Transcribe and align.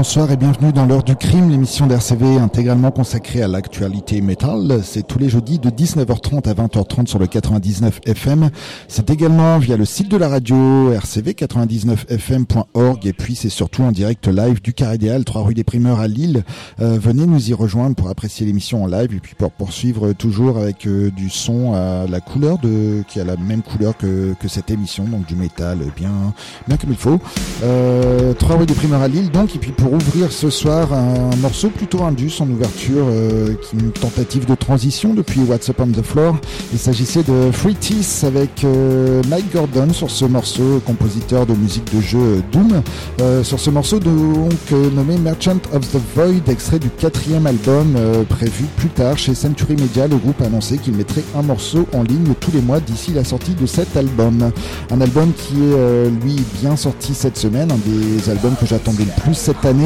Bonsoir 0.00 0.32
et 0.32 0.38
bienvenue 0.38 0.72
dans 0.72 0.86
l'heure 0.86 1.02
du 1.02 1.14
crime, 1.14 1.50
l'émission 1.50 1.86
d'RCV 1.86 2.38
intégralement 2.38 2.90
consacrée 2.90 3.42
à 3.42 3.48
l'actualité 3.48 4.22
métal. 4.22 4.80
C'est 4.82 5.06
tous 5.06 5.18
les 5.18 5.28
jeudis 5.28 5.58
de 5.58 5.68
19h30 5.68 6.48
à 6.48 6.54
20h30 6.54 7.06
sur 7.06 7.18
le 7.18 7.26
99 7.26 8.00
FM. 8.06 8.48
C'est 8.88 9.10
également 9.10 9.58
via 9.58 9.76
le 9.76 9.84
site 9.84 10.10
de 10.10 10.16
la 10.16 10.30
radio 10.30 10.56
rcv99fm.org 10.94 13.06
et 13.06 13.12
puis 13.12 13.34
c'est 13.34 13.50
surtout 13.50 13.82
en 13.82 13.92
direct 13.92 14.26
live 14.26 14.62
du 14.62 14.72
Carré 14.72 14.96
des 14.96 15.10
Halles, 15.10 15.26
3 15.26 15.42
rue 15.42 15.52
des 15.52 15.64
Primeurs 15.64 16.00
à 16.00 16.08
Lille. 16.08 16.44
Euh, 16.80 16.98
venez 16.98 17.26
nous 17.26 17.50
y 17.50 17.52
rejoindre 17.52 17.94
pour 17.94 18.08
apprécier 18.08 18.46
l'émission 18.46 18.84
en 18.84 18.86
live 18.86 19.14
et 19.14 19.20
puis 19.20 19.34
pour 19.34 19.50
poursuivre 19.50 20.14
toujours 20.14 20.56
avec 20.56 20.86
euh, 20.86 21.10
du 21.10 21.28
son 21.28 21.74
à 21.74 22.06
la 22.06 22.20
couleur 22.20 22.56
de 22.56 23.02
qui 23.06 23.20
a 23.20 23.24
la 23.24 23.36
même 23.36 23.60
couleur 23.60 23.98
que, 23.98 24.32
que 24.40 24.48
cette 24.48 24.70
émission, 24.70 25.04
donc 25.04 25.26
du 25.26 25.36
métal 25.36 25.80
bien 25.94 26.32
bien 26.68 26.78
comme 26.78 26.90
il 26.90 26.96
faut. 26.96 27.20
Euh, 27.64 28.32
3 28.32 28.56
rue 28.56 28.64
des 28.64 28.72
Primeurs 28.72 29.02
à 29.02 29.08
Lille 29.08 29.30
donc 29.30 29.54
et 29.54 29.58
puis 29.58 29.72
pour 29.72 29.89
ouvrir 29.90 30.30
ce 30.30 30.50
soir 30.50 30.92
un 30.92 31.36
morceau 31.36 31.68
plutôt 31.68 32.02
indus 32.04 32.40
en 32.40 32.48
ouverture, 32.48 33.06
euh, 33.08 33.54
une 33.74 33.90
tentative 33.90 34.46
de 34.46 34.54
transition 34.54 35.14
depuis 35.14 35.40
What's 35.40 35.68
Up 35.68 35.80
on 35.80 35.88
the 35.88 36.02
Floor. 36.02 36.36
Il 36.72 36.78
s'agissait 36.78 37.22
de 37.22 37.50
Free 37.52 37.74
Teeth 37.74 38.24
avec 38.26 38.64
euh, 38.64 39.22
Mike 39.28 39.52
Gordon 39.52 39.92
sur 39.92 40.10
ce 40.10 40.24
morceau, 40.24 40.80
compositeur 40.86 41.46
de 41.46 41.54
musique 41.54 41.92
de 41.94 42.00
jeu 42.00 42.42
Doom. 42.52 42.82
Euh, 43.20 43.42
sur 43.42 43.58
ce 43.58 43.70
morceau 43.70 43.98
donc 43.98 44.70
nommé 44.94 45.18
Merchant 45.18 45.58
of 45.72 45.90
the 45.90 46.00
Void, 46.14 46.48
extrait 46.48 46.78
du 46.78 46.90
quatrième 46.90 47.46
album 47.46 47.96
prévu 48.28 48.64
plus 48.76 48.88
tard 48.88 49.18
chez 49.18 49.34
Century 49.34 49.74
Media. 49.74 50.06
Le 50.06 50.16
groupe 50.16 50.40
a 50.42 50.46
annoncé 50.46 50.78
qu'il 50.78 50.94
mettrait 50.94 51.24
un 51.36 51.42
morceau 51.42 51.86
en 51.94 52.02
ligne 52.02 52.34
tous 52.38 52.52
les 52.52 52.60
mois 52.60 52.80
d'ici 52.80 53.12
la 53.12 53.24
sortie 53.24 53.54
de 53.54 53.66
cet 53.66 53.96
album. 53.96 54.50
Un 54.90 55.00
album 55.00 55.32
qui 55.32 55.54
est 55.54 56.10
lui 56.24 56.36
bien 56.60 56.76
sorti 56.76 57.14
cette 57.14 57.36
semaine, 57.36 57.70
un 57.72 57.78
des 57.78 58.30
albums 58.30 58.54
que 58.60 58.66
j'attendais 58.66 59.04
le 59.04 59.22
plus 59.22 59.34
cette 59.34 59.64
année, 59.64 59.79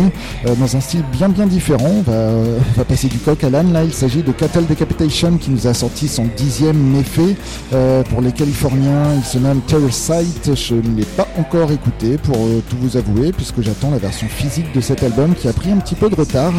euh, 0.46 0.54
dans 0.56 0.76
un 0.76 0.80
style 0.80 1.02
bien 1.12 1.28
bien 1.28 1.46
différent. 1.46 1.90
On 1.98 2.02
va, 2.02 2.12
euh, 2.12 2.58
on 2.74 2.78
va 2.78 2.84
passer 2.84 3.08
du 3.08 3.18
coq 3.18 3.42
à 3.44 3.50
l'âne. 3.50 3.72
Là, 3.72 3.84
il 3.84 3.92
s'agit 3.92 4.22
de 4.22 4.32
Cattle 4.32 4.66
Decapitation 4.66 5.36
qui 5.36 5.50
nous 5.50 5.66
a 5.66 5.74
sorti 5.74 6.08
son 6.08 6.26
dixième 6.36 6.76
méfait. 6.78 7.36
Euh, 7.72 8.02
pour 8.04 8.20
les 8.20 8.32
Californiens, 8.32 9.14
il 9.16 9.24
se 9.24 9.38
nomme 9.38 9.60
Sight. 9.90 10.54
Je 10.54 10.74
ne 10.74 10.96
l'ai 10.96 11.04
pas 11.04 11.28
encore 11.38 11.70
écouté 11.72 12.18
pour 12.18 12.36
tout 12.68 12.76
vous 12.80 12.96
avouer, 12.96 13.32
puisque 13.32 13.60
j'attends 13.60 13.90
la 13.90 13.98
version 13.98 14.28
physique 14.28 14.72
de 14.74 14.80
cet 14.80 15.02
album 15.02 15.34
qui 15.34 15.48
a 15.48 15.52
pris 15.52 15.70
un 15.70 15.78
petit 15.78 15.94
peu 15.94 16.08
de 16.08 16.14
retard 16.14 16.52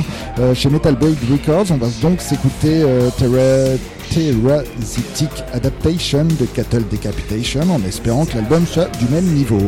chez 0.53 0.69
Metal 0.69 0.95
Blade 0.95 1.15
Records. 1.31 1.65
On 1.71 1.77
va 1.77 1.87
donc 2.01 2.21
s'écouter 2.21 2.83
Terra- 3.17 3.75
Adaptation 5.53 6.25
de 6.25 6.45
Cattle 6.45 6.83
Decapitation 6.89 7.61
en 7.73 7.81
espérant 7.87 8.25
que 8.25 8.35
l'album 8.35 8.65
soit 8.65 8.89
du 8.97 9.05
même 9.13 9.25
niveau. 9.25 9.59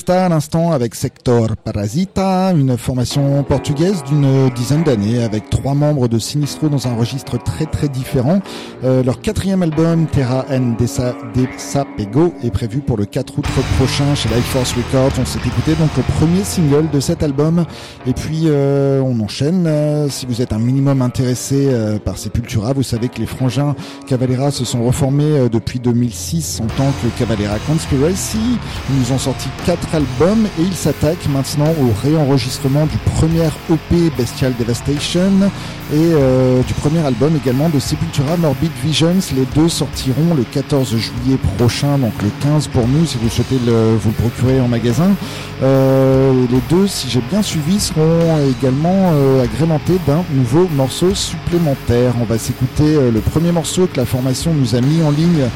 Besta 0.00 0.24
à 0.24 0.28
l'instant 0.30 0.72
avec 0.72 0.94
Sector 0.94 1.56
Parasita, 1.62 2.52
une 2.52 2.78
formation 2.78 3.42
portugaise 3.42 4.02
d'une 4.04 4.48
dizaine 4.48 4.82
d'années 4.82 5.22
avec 5.22 5.50
trois 5.50 5.74
membres 5.74 6.08
de 6.08 6.18
Sinistro 6.18 6.70
dans 6.70 6.88
un 6.88 6.94
registre 6.94 7.36
très 7.36 7.66
très 7.66 7.88
différent. 7.88 8.40
Euh, 8.82 9.02
leur 9.02 9.20
quatrième 9.20 9.62
album, 9.62 10.06
Terra 10.06 10.46
N 10.48 10.74
Desa 10.78 11.14
Pego, 11.98 12.32
est 12.42 12.50
prévu 12.50 12.78
pour 12.78 12.96
le 12.96 13.04
4 13.04 13.38
août 13.38 13.44
prochain 13.76 14.14
chez 14.14 14.30
Life 14.30 14.46
Force 14.46 14.72
Records. 14.72 15.12
On 15.20 15.26
s'est 15.26 15.38
écouté 15.44 15.74
donc 15.74 15.90
le 15.98 16.02
premier 16.14 16.44
single 16.44 16.88
de 16.88 17.00
cet 17.00 17.22
album 17.22 17.66
et 18.06 18.14
puis 18.14 18.44
euh, 18.46 19.02
on 19.02 19.20
enchaîne. 19.20 19.66
Euh, 19.66 20.08
si 20.08 20.24
vous 20.24 20.40
êtes 20.40 20.54
un 20.54 20.58
minimum 20.58 21.02
intéressé 21.02 21.66
euh, 21.68 21.98
par 21.98 22.16
Sepultura, 22.16 22.72
vous 22.72 22.82
savez 22.82 23.10
que 23.10 23.18
les 23.18 23.26
frangins 23.26 23.74
Cavalera 24.06 24.50
se 24.50 24.64
sont 24.64 24.82
reformés 24.82 25.50
depuis 25.52 25.78
2006 25.78 26.62
en 26.62 26.66
tant 26.68 26.90
que 27.02 27.18
Cavalera 27.18 27.58
Conspiracy. 27.66 28.38
Ils 28.88 28.96
nous 28.96 29.12
ont 29.12 29.18
sorti 29.18 29.48
quatre 29.66 29.89
albums 29.92 30.46
et 30.58 30.62
ils 30.62 30.74
s'attaquent 30.74 31.28
maintenant 31.28 31.72
au 31.80 31.92
réenregistrement 32.02 32.86
du 32.86 32.96
premier 32.98 33.48
EP 33.70 34.10
Bestial 34.16 34.54
Devastation 34.58 35.50
et 35.92 36.12
euh, 36.14 36.62
du 36.62 36.74
premier 36.74 37.00
album 37.00 37.36
également 37.36 37.68
de 37.68 37.80
Sepultura 37.80 38.36
Morbid 38.36 38.70
Visions. 38.82 39.16
Les 39.34 39.44
deux 39.56 39.68
sortiront 39.68 40.34
le 40.36 40.44
14 40.44 40.96
juillet 40.96 41.36
prochain, 41.58 41.98
donc 41.98 42.12
le 42.22 42.30
15 42.42 42.68
pour 42.68 42.86
nous 42.86 43.04
si 43.06 43.18
vous 43.18 43.28
souhaitez 43.28 43.56
le, 43.66 43.96
vous 43.96 44.10
le 44.10 44.14
procurer 44.14 44.60
en 44.60 44.68
magasin. 44.68 45.10
Euh, 45.62 46.32
les 46.50 46.60
deux, 46.70 46.86
si 46.86 47.10
j'ai 47.10 47.20
bien 47.30 47.42
suivi, 47.42 47.80
seront 47.80 48.38
également 48.48 49.10
euh, 49.12 49.42
agrémentés 49.42 49.98
d'un 50.06 50.22
nouveau 50.32 50.68
morceau 50.76 51.12
supplémentaire. 51.14 52.14
On 52.20 52.24
va 52.24 52.38
s'écouter 52.38 53.10
le 53.12 53.20
premier 53.20 53.50
morceau 53.50 53.88
que 53.92 53.98
la 53.98 54.06
formation 54.06 54.54
nous 54.54 54.76
a 54.76 54.80
mis 54.80 55.02
en 55.02 55.10
ligne 55.10 55.48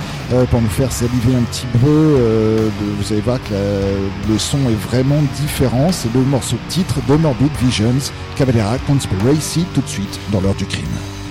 pour 0.51 0.61
nous 0.61 0.69
faire 0.69 0.91
saliver 0.91 1.37
un 1.37 1.43
petit 1.43 1.67
peu. 1.81 2.71
Vous 2.99 3.13
allez 3.13 3.23
voir 3.23 3.39
que 3.43 3.53
la, 3.53 4.33
le 4.33 4.39
son 4.39 4.59
est 4.69 4.89
vraiment 4.89 5.23
différent. 5.41 5.91
C'est 5.93 6.13
le 6.13 6.21
morceau 6.23 6.57
titre 6.69 6.97
de 7.09 7.15
Morbid 7.15 7.51
Visions, 7.63 8.13
Cavalera 8.37 8.79
Conspiracy, 8.87 9.65
tout 9.75 9.81
de 9.81 9.89
suite 9.89 10.19
dans 10.31 10.41
l'heure 10.41 10.55
du 10.55 10.67
crime. 10.67 11.24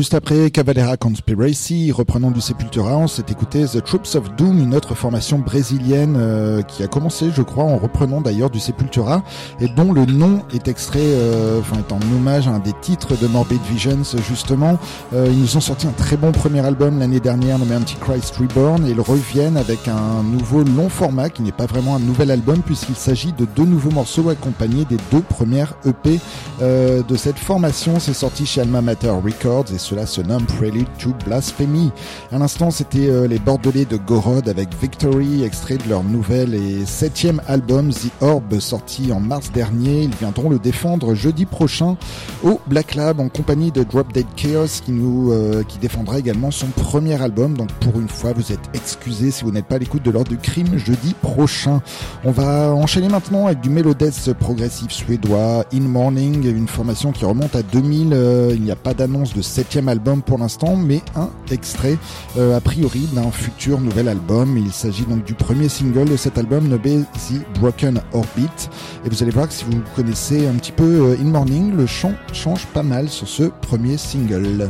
Juste 0.00 0.14
après 0.14 0.50
Cavalera 0.50 0.96
Conspiracy, 0.96 1.92
reprenant 1.92 2.30
du 2.30 2.40
Sepultura, 2.40 2.96
on 2.96 3.06
s'est 3.06 3.26
écouté 3.28 3.66
The 3.66 3.84
Troops 3.84 4.14
of 4.14 4.34
Doom, 4.34 4.58
une 4.58 4.74
autre 4.74 4.94
formation 4.94 5.38
brésilienne 5.38 6.16
euh, 6.18 6.62
qui 6.62 6.82
a 6.82 6.86
commencé, 6.86 7.26
je 7.36 7.42
crois, 7.42 7.64
en 7.64 7.76
reprenant 7.76 8.22
d'ailleurs 8.22 8.48
du 8.48 8.60
Sepultura 8.60 9.22
et 9.60 9.68
dont 9.68 9.92
le 9.92 10.06
nom 10.06 10.40
est 10.54 10.68
extrait, 10.68 11.00
euh, 11.02 11.60
enfin 11.60 11.76
est 11.80 11.92
en 11.92 12.00
hommage 12.16 12.48
à 12.48 12.52
un 12.52 12.60
des 12.60 12.72
titres 12.80 13.14
de 13.14 13.26
Morbid 13.26 13.60
Visions 13.70 14.16
justement. 14.26 14.78
Euh, 15.12 15.28
ils 15.30 15.38
nous 15.38 15.58
ont 15.58 15.60
sorti 15.60 15.86
un 15.86 15.92
très 15.92 16.16
bon 16.16 16.32
premier 16.32 16.64
album 16.64 16.98
l'année 16.98 17.20
dernière 17.20 17.58
nommé 17.58 17.76
Antichrist 17.76 18.34
Reborn 18.38 18.86
et 18.86 18.92
ils 18.92 19.00
reviennent 19.02 19.58
avec 19.58 19.86
un 19.86 20.22
nouveau 20.22 20.64
long 20.64 20.88
format 20.88 21.28
qui 21.28 21.42
n'est 21.42 21.52
pas 21.52 21.66
vraiment 21.66 21.96
un 21.96 22.00
nouvel 22.00 22.30
album 22.30 22.62
puisqu'il 22.64 22.96
s'agit 22.96 23.34
de 23.34 23.44
deux 23.44 23.66
nouveaux 23.66 23.90
morceaux 23.90 24.30
accompagnés 24.30 24.86
des 24.86 24.96
deux 25.12 25.20
premières 25.20 25.74
EP 25.84 26.18
de 26.60 27.16
cette 27.16 27.38
formation. 27.38 28.00
C'est 28.00 28.14
sorti 28.14 28.46
chez 28.46 28.62
Alma 28.62 28.80
Mater 28.80 29.10
Records 29.10 29.66
et 29.74 29.78
cela 29.90 30.06
se 30.06 30.20
nomme 30.20 30.44
Prelude 30.44 30.86
to 31.00 31.10
Blasphemy. 31.26 31.90
À 32.30 32.38
l'instant, 32.38 32.70
c'était 32.70 33.08
euh, 33.08 33.26
les 33.26 33.40
Bordelais 33.40 33.86
de 33.86 33.96
Gorod 33.96 34.48
avec 34.48 34.68
Victory, 34.80 35.42
extrait 35.42 35.78
de 35.78 35.88
leur 35.88 36.04
nouvel 36.04 36.54
et 36.54 36.86
septième 36.86 37.42
album 37.48 37.90
The 37.92 38.12
Orb, 38.20 38.60
sorti 38.60 39.10
en 39.10 39.18
mars 39.18 39.50
dernier. 39.50 40.02
Ils 40.02 40.14
viendront 40.14 40.48
le 40.48 40.60
défendre 40.60 41.14
jeudi 41.14 41.44
prochain 41.44 41.96
au 42.44 42.60
Black 42.68 42.94
Lab 42.94 43.18
en 43.18 43.28
compagnie 43.28 43.72
de 43.72 43.82
Drop 43.82 44.12
Dead 44.12 44.26
Chaos 44.36 44.80
qui 44.84 44.92
nous 44.92 45.32
euh, 45.32 45.64
qui 45.64 45.78
défendra 45.78 46.20
également 46.20 46.52
son 46.52 46.68
premier 46.68 47.20
album. 47.20 47.56
Donc 47.56 47.72
pour 47.80 47.98
une 47.98 48.08
fois, 48.08 48.32
vous 48.32 48.52
êtes 48.52 48.70
excusés 48.74 49.32
si 49.32 49.42
vous 49.42 49.50
n'êtes 49.50 49.66
pas 49.66 49.74
à 49.74 49.78
l'écoute 49.78 50.04
de 50.04 50.12
l'ordre 50.12 50.30
du 50.30 50.38
crime 50.38 50.78
jeudi 50.78 51.14
prochain. 51.20 51.82
On 52.22 52.30
va 52.30 52.72
enchaîner 52.72 53.08
maintenant 53.08 53.46
avec 53.46 53.60
du 53.60 53.70
Melodès 53.70 54.12
progressif 54.38 54.92
suédois, 54.92 55.64
In 55.74 55.80
Morning, 55.80 56.46
une 56.46 56.68
formation 56.68 57.10
qui 57.10 57.24
remonte 57.24 57.56
à 57.56 57.64
2000. 57.64 58.12
Euh, 58.12 58.52
il 58.54 58.62
n'y 58.62 58.70
a 58.70 58.76
pas 58.76 58.94
d'annonce 58.94 59.34
de 59.34 59.42
septième 59.42 59.79
album 59.88 60.22
pour 60.22 60.38
l'instant, 60.38 60.76
mais 60.76 61.00
un 61.16 61.30
extrait 61.50 61.96
euh, 62.36 62.56
a 62.56 62.60
priori 62.60 63.08
d'un 63.12 63.30
futur 63.30 63.80
nouvel 63.80 64.08
album. 64.08 64.56
Il 64.56 64.72
s'agit 64.72 65.04
donc 65.04 65.24
du 65.24 65.34
premier 65.34 65.68
single 65.68 66.08
de 66.08 66.16
cet 66.16 66.38
album 66.38 66.68
nommé 66.68 67.02
The 67.28 67.58
Broken 67.58 68.00
Orbit. 68.12 68.68
Et 69.04 69.08
vous 69.08 69.22
allez 69.22 69.32
voir 69.32 69.48
que 69.48 69.54
si 69.54 69.64
vous 69.64 69.80
connaissez 69.96 70.46
un 70.46 70.54
petit 70.54 70.72
peu 70.72 70.84
euh, 70.84 71.16
In 71.20 71.30
Morning, 71.30 71.76
le 71.76 71.86
chant 71.86 72.12
change 72.32 72.66
pas 72.66 72.82
mal 72.82 73.08
sur 73.08 73.28
ce 73.28 73.44
premier 73.44 73.96
single. 73.96 74.68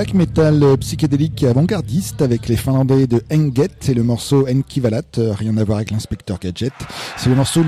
Black 0.00 0.14
metal 0.14 0.78
psychédélique 0.78 1.44
avant-gardiste 1.44 2.22
avec 2.22 2.48
les 2.48 2.56
Finlandais 2.56 3.06
de 3.06 3.22
Enget 3.30 3.68
et 3.86 3.92
le 3.92 4.02
morceau 4.02 4.46
Enkivalat, 4.48 5.02
euh, 5.18 5.34
rien 5.34 5.54
à 5.58 5.64
voir 5.64 5.76
avec 5.76 5.90
l'inspecteur 5.90 6.38
Gadget. 6.38 6.72
C'est 7.18 7.28
le 7.28 7.36
morceau 7.36 7.62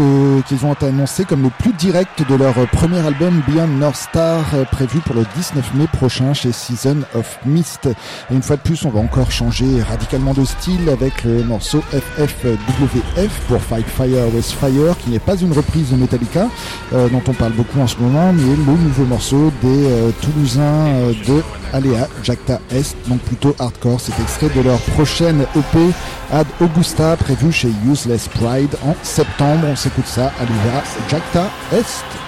qu'ils 0.49 0.65
ont 0.65 0.73
annoncé 0.81 1.27
comme 1.27 1.43
le 1.43 1.51
plus 1.51 1.75
direct 1.75 2.27
de 2.27 2.35
leur 2.35 2.55
premier 2.69 3.01
album 3.01 3.43
Beyond 3.47 3.67
North 3.67 3.97
Star 3.97 4.47
euh, 4.55 4.65
prévu 4.65 5.01
pour 5.01 5.15
le 5.15 5.27
19 5.37 5.75
mai 5.75 5.87
prochain 5.93 6.33
chez 6.33 6.53
Season 6.53 7.03
of 7.15 7.39
Mist. 7.45 7.91
Et 8.31 8.35
une 8.35 8.41
fois 8.41 8.57
de 8.57 8.63
plus, 8.63 8.83
on 8.87 8.91
va 8.91 9.01
encore 9.01 9.31
changer 9.31 9.83
radicalement 9.83 10.33
de 10.33 10.47
style 10.47 10.89
avec 10.89 11.25
le 11.25 11.45
morceau 11.45 11.83
FFWF 11.91 13.41
pour 13.47 13.61
Fight 13.61 13.87
Fire 13.87 14.35
with 14.35 14.47
Fire 14.47 14.97
qui 15.05 15.11
n'est 15.11 15.19
pas 15.19 15.37
une 15.37 15.53
reprise 15.53 15.91
de 15.91 15.97
Metallica 15.97 16.49
euh, 16.95 17.11
dont 17.11 17.23
on 17.29 17.35
parle 17.35 17.53
beaucoup 17.53 17.81
en 17.81 17.87
ce 17.87 17.99
moment 17.99 18.33
mais 18.33 18.57
le 18.57 18.57
nouveau 18.57 19.05
morceau 19.05 19.53
des 19.61 19.87
Toulousains 20.23 21.13
de 21.29 21.43
Alea 21.73 22.07
Jacta 22.23 22.61
Est, 22.71 22.97
donc 23.09 23.21
plutôt 23.21 23.55
hardcore. 23.59 24.01
C'est 24.01 24.19
extrait 24.21 24.49
de 24.55 24.61
leur 24.61 24.79
prochaine 24.81 25.45
EP 25.57 25.79
Ad 26.33 26.47
Augusta 26.61 27.17
prévue 27.17 27.53
chez 27.53 27.71
Useless 27.87 28.29
Pride 28.29 28.75
en 28.85 28.95
septembre. 29.03 29.67
On 29.71 29.77
s'écoute 29.77 30.07
ça, 30.07 30.33
Alea 30.41 30.83
Jacta 31.09 31.51
Est. 31.73 32.22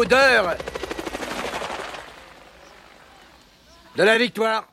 l'odeur 0.00 0.56
de 3.96 4.02
la 4.02 4.16
victoire. 4.16 4.69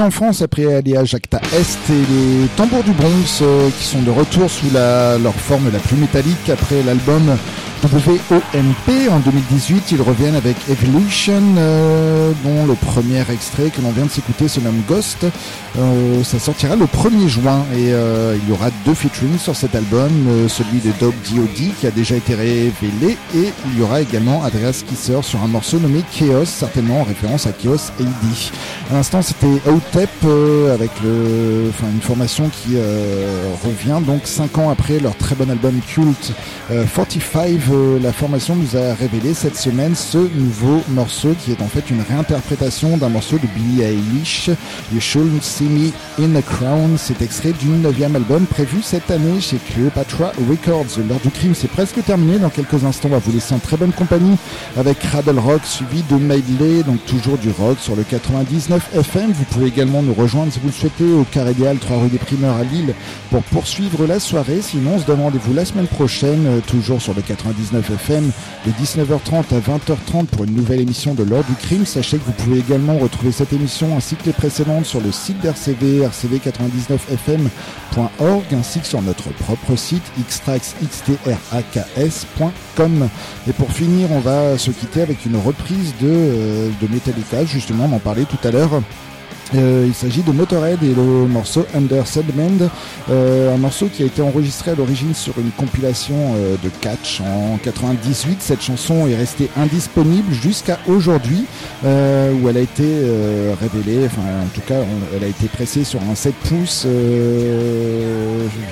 En 0.00 0.10
France 0.10 0.42
après 0.42 0.74
aller 0.74 0.96
à 0.96 1.02
Est 1.02 1.90
et 1.90 1.92
les 1.92 2.48
tambours 2.56 2.82
du 2.82 2.92
Bronx 2.92 3.40
euh, 3.42 3.70
qui 3.78 3.84
sont 3.84 4.02
de 4.02 4.10
retour 4.10 4.50
sous 4.50 4.70
la, 4.72 5.16
leur 5.18 5.34
forme 5.34 5.70
la 5.72 5.78
plus 5.78 5.96
métallique 5.96 6.50
après 6.50 6.82
l'album 6.82 7.36
WOMP 7.92 9.08
en 9.10 9.18
2018. 9.20 9.92
Ils 9.92 10.02
reviennent 10.02 10.34
avec 10.34 10.56
Evolution, 10.68 11.42
euh, 11.56 12.32
dont 12.44 12.66
le 12.66 12.74
premier 12.74 13.20
extrait 13.30 13.70
que 13.70 13.80
l'on 13.80 13.90
vient 13.90 14.06
de 14.06 14.10
s'écouter 14.10 14.48
se 14.48 14.60
nomme 14.60 14.82
Ghost. 14.88 15.26
Euh, 15.78 16.24
ça 16.24 16.38
sortira 16.38 16.74
le 16.74 16.86
1er 16.86 17.28
juin 17.28 17.64
et 17.74 17.92
euh, 17.92 18.36
il 18.42 18.48
y 18.48 18.52
aura 18.52 18.70
deux 18.84 18.94
featuring 18.94 19.38
sur 19.38 19.54
cet 19.54 19.74
album, 19.74 20.10
euh, 20.28 20.48
celui 20.48 20.78
de 20.80 20.90
Dope 20.98 21.14
D.O.D. 21.30 21.72
qui 21.78 21.86
a 21.86 21.90
déjà 21.90 22.16
été 22.16 22.34
révélé 22.34 23.18
et 23.34 23.52
il 23.66 23.78
y 23.78 23.82
aura 23.82 24.00
également 24.00 24.40
Andreas 24.40 24.82
Kisser 24.86 25.18
sur 25.22 25.42
un 25.42 25.48
morceau 25.48 25.78
nommé 25.78 26.02
Chaos, 26.10 26.46
certainement 26.46 27.00
en 27.00 27.04
référence 27.04 27.46
à 27.46 27.52
Chaos 27.52 27.90
AD. 28.00 28.06
À 28.90 28.94
l'instant, 28.94 29.20
c'était 29.20 29.60
Outep 29.70 30.10
avec 30.72 30.90
une 31.02 32.00
formation 32.00 32.48
qui 32.48 32.76
revient 33.64 34.04
donc 34.04 34.22
5 34.24 34.58
ans 34.58 34.70
après 34.70 34.98
leur 34.98 35.16
très 35.16 35.34
bon 35.34 35.50
album 35.50 35.78
Cult 35.86 36.32
euh, 36.70 36.84
45. 36.84 37.60
La 38.02 38.12
formation 38.12 38.54
nous 38.54 38.76
a 38.76 38.94
révélé 38.94 39.34
cette 39.34 39.56
semaine 39.56 39.94
ce 39.94 40.18
nouveau 40.18 40.82
morceau 40.88 41.34
qui 41.38 41.52
est 41.52 41.62
en 41.62 41.66
fait 41.68 41.90
une 41.90 42.02
réinterprétation 42.02 42.96
d'un 42.96 43.08
morceau 43.08 43.38
de 43.38 43.46
Billie 43.54 43.82
Eilish, 43.82 44.50
You 44.92 45.00
Shouldn't 45.00 45.42
See 45.42 45.64
Me 45.64 45.90
in 46.22 46.34
a 46.36 46.42
Crown. 46.42 46.96
C'est 46.98 47.22
extrait 47.22 47.52
du 47.52 47.68
neuvième 47.68 48.14
album 48.14 48.46
prévu 48.46 48.82
cette 48.82 49.10
année 49.10 49.40
chez 49.40 49.56
Cleopatra 49.56 50.32
Records. 50.48 50.98
L'heure 51.08 51.20
du 51.20 51.30
crime, 51.30 51.54
c'est 51.54 51.70
presque 51.70 52.04
terminé. 52.04 52.38
Dans 52.38 52.50
quelques 52.50 52.84
instants, 52.84 53.08
on 53.08 53.12
va 53.12 53.18
vous 53.18 53.32
laisser 53.32 53.54
en 53.54 53.58
très 53.58 53.76
bonne 53.76 53.92
compagnie 53.92 54.36
avec 54.76 54.98
Cradle 54.98 55.38
Rock 55.38 55.62
suivi 55.64 56.02
de 56.10 56.16
Medley, 56.16 56.82
donc 56.82 57.04
toujours 57.06 57.38
du 57.38 57.50
rock 57.50 57.78
sur 57.80 57.96
le 57.96 58.02
99 58.02 58.90
FM. 58.94 59.32
Vous 59.32 59.44
pouvez 59.44 59.66
également 59.66 60.02
nous 60.02 60.14
rejoindre 60.14 60.52
si 60.52 60.60
vous 60.60 60.68
le 60.68 60.72
souhaitez 60.72 61.12
au 61.12 61.24
Carré 61.24 61.52
Idéal 61.52 61.78
3 61.78 62.02
rue 62.02 62.08
des 62.08 62.18
Primeurs 62.18 62.56
à 62.56 62.64
Lille 62.64 62.94
pour 63.30 63.42
poursuivre 63.42 64.06
la 64.06 64.20
soirée. 64.20 64.60
Sinon, 64.60 64.92
on 64.96 65.00
se 65.00 65.06
donne 65.06 65.20
rendez-vous 65.20 65.54
la 65.54 65.64
semaine 65.64 65.86
prochaine, 65.86 66.46
euh, 66.46 66.60
toujours 66.60 67.00
sur 67.00 67.14
le 67.14 67.22
99 67.22 67.55
FM, 67.62 68.30
de 68.66 68.70
19h30 68.72 69.54
à 69.54 69.60
20h30 69.60 70.26
pour 70.26 70.44
une 70.44 70.54
nouvelle 70.54 70.80
émission 70.80 71.14
de 71.14 71.22
l'heure 71.22 71.44
du 71.44 71.54
crime. 71.54 71.86
Sachez 71.86 72.18
que 72.18 72.24
vous 72.24 72.32
pouvez 72.32 72.58
également 72.58 72.98
retrouver 72.98 73.30
cette 73.32 73.52
émission 73.52 73.96
ainsi 73.96 74.16
que 74.16 74.26
les 74.26 74.32
précédentes 74.32 74.84
sur 74.84 75.00
le 75.00 75.12
site 75.12 75.40
d'RCV, 75.40 76.06
rcv99fm.org, 76.06 78.54
ainsi 78.54 78.80
que 78.80 78.86
sur 78.86 79.00
notre 79.02 79.30
propre 79.30 79.76
site 79.76 80.02
xtraxxtraks.com. 80.28 83.08
Et 83.48 83.52
pour 83.52 83.70
finir, 83.72 84.10
on 84.12 84.20
va 84.20 84.58
se 84.58 84.70
quitter 84.70 85.02
avec 85.02 85.26
une 85.26 85.36
reprise 85.36 85.92
de, 86.00 86.08
euh, 86.08 86.70
de 86.80 86.88
Metallica, 86.92 87.44
justement, 87.44 87.88
on 87.90 87.96
en 87.96 88.00
parlait 88.00 88.24
tout 88.24 88.38
à 88.46 88.50
l'heure. 88.50 88.80
Euh, 89.54 89.84
il 89.86 89.94
s'agit 89.94 90.22
de 90.22 90.32
Motorhead 90.32 90.82
et 90.82 90.92
le 90.94 91.26
morceau 91.26 91.66
Under 91.74 92.06
Sedment, 92.06 92.68
euh, 93.10 93.54
un 93.54 93.58
morceau 93.58 93.86
qui 93.86 94.02
a 94.02 94.06
été 94.06 94.20
enregistré 94.20 94.72
à 94.72 94.74
l'origine 94.74 95.14
sur 95.14 95.38
une 95.38 95.50
compilation 95.50 96.34
euh, 96.34 96.56
de 96.62 96.68
catch 96.80 97.20
en 97.20 97.56
98. 97.62 98.38
Cette 98.40 98.62
chanson 98.62 99.06
est 99.06 99.14
restée 99.14 99.48
indisponible 99.56 100.32
jusqu'à 100.32 100.78
aujourd'hui, 100.88 101.44
où 101.84 102.48
elle 102.48 102.56
a 102.56 102.60
été 102.60 102.84
révélée, 103.60 104.06
enfin 104.06 104.22
en 104.22 104.48
tout 104.54 104.60
cas 104.66 104.80
elle 105.14 105.24
a 105.24 105.28
été 105.28 105.46
pressée 105.46 105.84
sur 105.84 106.00
un 106.02 106.14
7 106.14 106.34
pouces 106.48 106.86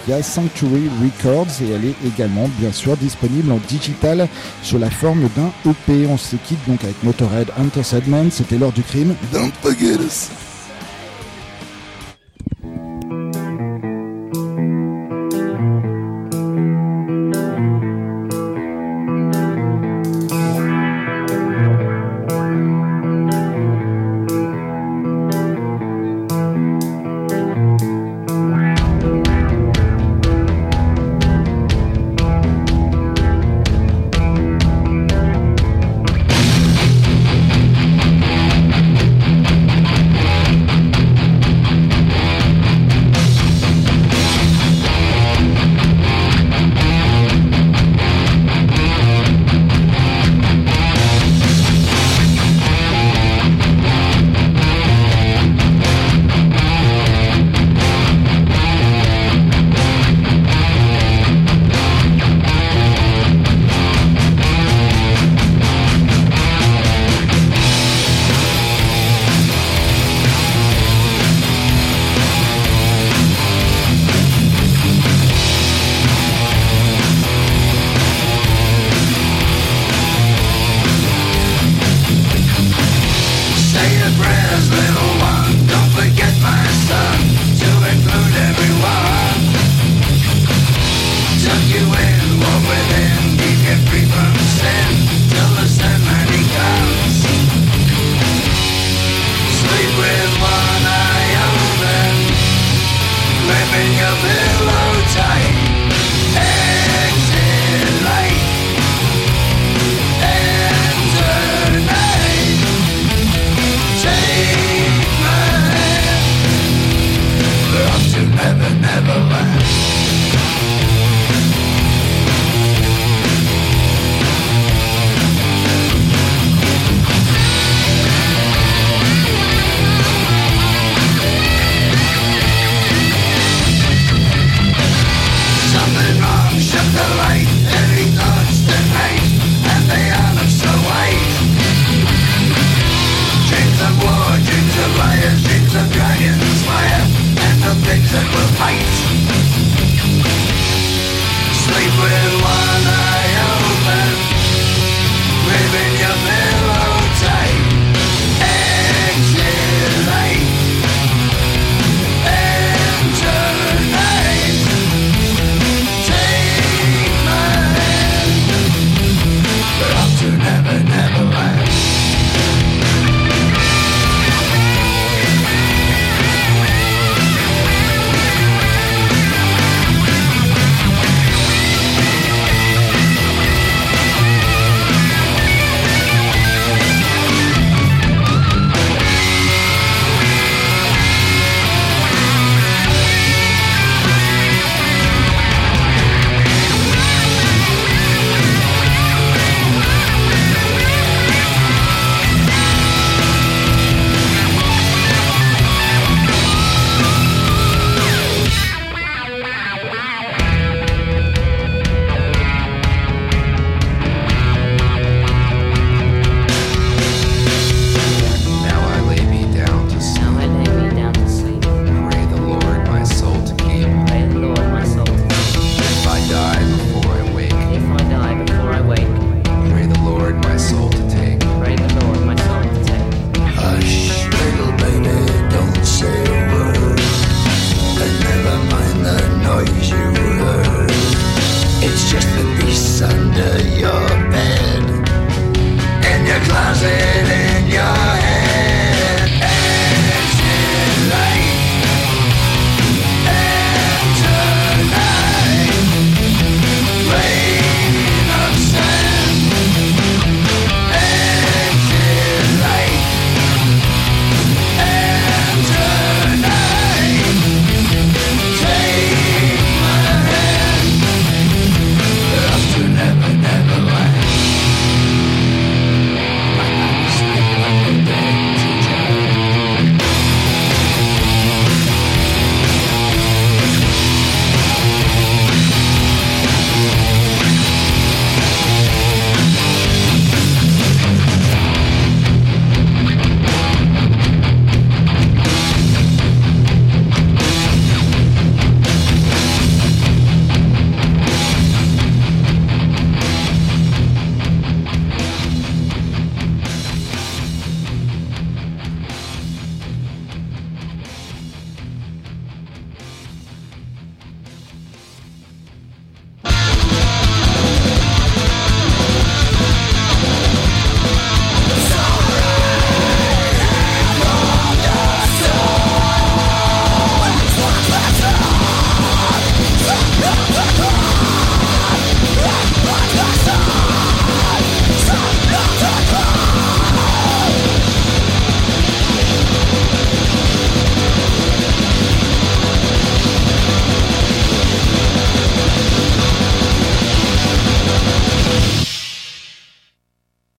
via 0.07 0.23
Sanctuary 0.23 0.91
Records 1.03 1.63
et 1.63 1.71
elle 1.73 1.85
est 1.85 2.07
également 2.07 2.49
bien 2.59 2.73
sûr 2.73 2.97
disponible 2.97 3.53
en 3.53 3.61
digital 3.69 4.29
sous 4.63 4.79
la 4.79 4.91
forme 4.91 5.29
d'un 5.37 5.53
EP. 5.71 6.07
On 6.09 6.17
se 6.17 6.37
quitte 6.37 6.67
donc 6.67 6.83
avec 6.85 7.03
Motorhead 7.03 7.49
Under 7.59 7.85
Sedment, 7.85 8.27
c'était 8.31 8.59
l'heure 8.59 8.73
du 8.73 8.83
crime. 8.83 9.15
Don't 9.33 9.53
forget 9.63 9.97
us. 9.97 10.31